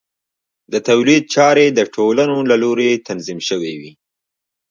د 0.71 0.73
تولید 0.89 1.23
چارې 1.35 1.65
د 1.69 1.79
ټولنو 1.95 2.37
له 2.49 2.55
لوري 2.63 2.91
تنظیم 3.07 3.39
شوې 3.49 3.73
وې. 3.79 3.91